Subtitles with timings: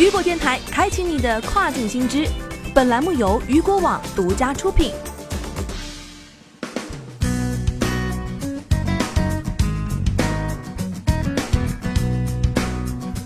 [0.00, 2.26] 雨果电台开启你的跨境新知，
[2.74, 4.94] 本栏目由雨果网独家出品。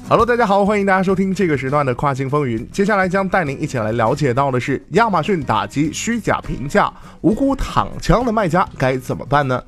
[0.09, 2.69] Hello，大家好，欢迎大家收听这个时段的跨境风云。
[2.73, 9.63] 接下来将带您一起来了解到的是，亚马逊打击虚假评价，无辜躺枪的卖家该怎么办呢？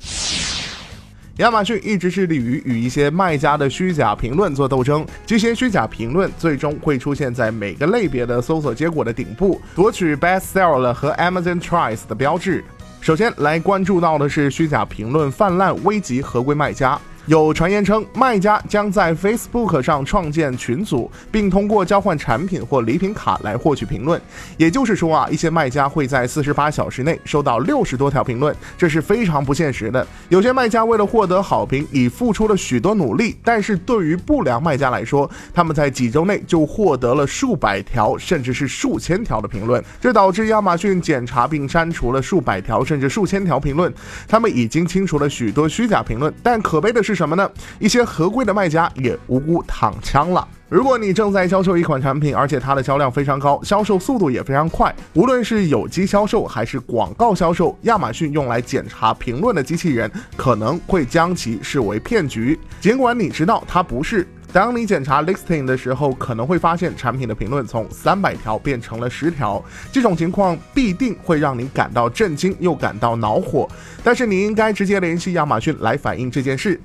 [1.37, 12.63] 亚马逊一直致力于与一些卖家的虚假评论做斗争，这些虚假评论最终会出现在每个类别的搜索结果的顶部，夺取 Bestseller 和 Amazon Choice 的标志。
[13.01, 16.99] 首先来关注到的是虚假评论泛滥，危及合规卖家。
[17.27, 24.19] 有传言称，卖家将在 Facebook 上创建群组，并通过交换产品或礼品卡来获取评论。
[24.55, 30.07] 也就是说啊，一些卖家会在四十八小时内收到六十多条评论，这是非常不现实的。
[30.29, 43.93] 有些卖家为了获得好评，已付出了许多努力，但是对于不良卖家来说，他们在几周内就获得了数百条甚至是数千条的评论，这导致亚马逊检查并删除了数百条甚至数千条评论。
[44.29, 47.16] 他们已经清除了许多虚假评论，但可悲的是。
[47.17, 47.49] 什么呢？
[47.79, 50.47] 一些合规的卖家也无辜躺枪了。
[50.69, 62.59] 如果你正在销售一款产品，而且它的销量非常高，销售速度也非常快，无论是有机销售还是广告销售，亚马逊用来检查评论的机器人可能会将其视为骗局。
[62.79, 64.27] 尽管你知道它不是。
[64.53, 73.67] 当你检查 listing 的时候，可能会发现产品的评论从三百条变成了十条，这种情况必定会让你感到震惊又感到恼火。
[74.03, 76.79] 但是你应该直接联系亚马逊来反映这件事。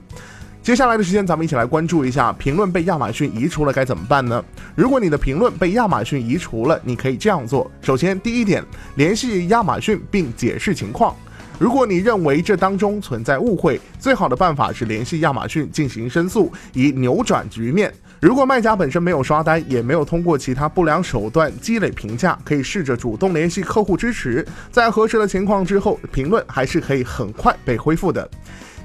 [0.62, 4.44] 接下来的时间，咱们一起来关注一下评论被亚马逊移除了该怎么办呢？
[4.76, 8.62] 如果你的评论被亚马逊移除了，你可以这样做：首先，第一点，
[8.96, 11.16] 联系亚马逊并解释情况。
[11.58, 17.92] 如果你认为这当中存在误会，最好的办法是联系亚马逊进行申诉，以扭转局面。
[18.20, 28.28] 如果卖家本身没有刷单，也没有通过其他不良手段积累评价，可以试着主动联系客户支持，在核实了情况之后，评论还是可以很快被恢复的。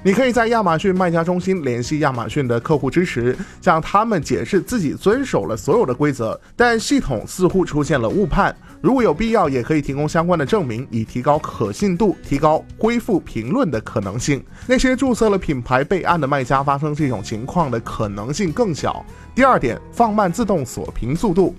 [0.04, 8.54] 你可以在亚马逊卖家中心联系亚马逊的客户支持，向他们解释自己遵守了所有的规则，但系统似乎出现了误判。
[8.80, 14.42] 如果有必要，也可以提供相关的证明，以提高可信度，提高恢复评论的可能性。
[14.68, 19.04] 那些注册了品牌备案的卖家发生这种情况的可能性更小。
[19.34, 21.56] 第二点，放慢自动锁屏速度。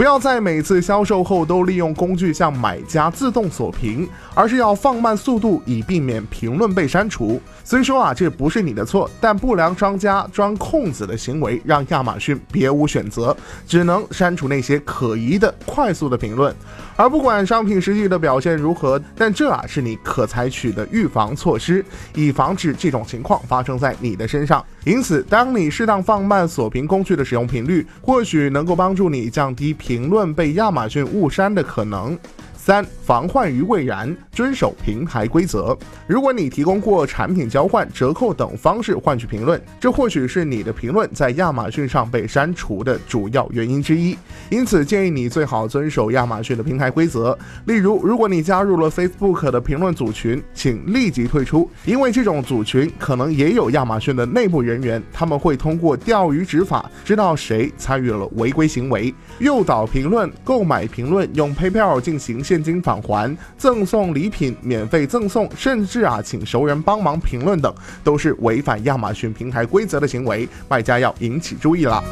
[0.00, 7.38] 不要在每次销售后都利用工具向买家自动锁屏，而是要放慢速度，以避免评论被删除。
[7.62, 16.56] 虽说啊，这不是你的错，但不良商家钻空子的行为让亚马逊别无选择，只能删除那些可疑的、快速的评论。
[16.96, 21.84] 而不管商品实际的表现如何，但这啊是你可采取的预防措施，
[22.14, 24.64] 以防止这种情况发生在你的身上。
[24.84, 32.16] 因此，当你适当放慢锁屏工具的使用频率，或许能够帮助你降低评论被亚马逊误删的可能。
[32.62, 35.74] 三防患于未然，遵守平台规则。
[36.06, 44.14] 如果你提供过产品交换、折扣等方式换取评论，这或许是你的评论在亚马逊上被删除的主要原因之一。
[44.50, 47.36] 因此，建议你最好遵守亚马逊的平台规则。
[47.64, 62.44] 例如，如果你加入了 Facebook 的评论组群，请立即退出，因为这种组群可能也有亚马逊的内部人员，他们会通过钓鱼执法知道谁参与了违规行为，诱导评论、购买评论、用 PayPal 进行。
[62.50, 67.72] 现金返还、赠送礼品、免费赠送，甚至啊，请熟人帮忙评论等，
[68.02, 72.02] 都是违反亚马逊平台规则的行为，卖家要引起注意了。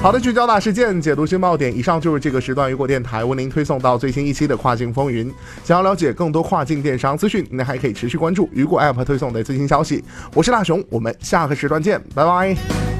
[0.00, 1.76] 好的，聚焦大事件，解读新爆点。
[1.76, 5.30] 以上就是这个时段雨果电台为您推送到最新一期的跨境风云。
[5.62, 10.02] 想要了解更多跨境电商资讯，您还可以持续关注雨果 App 推送的最新消息。
[10.32, 12.91] 我是大熊，我们下个时段见，拜拜。